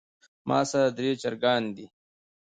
[0.49, 1.85] ماسره درې چرګان دي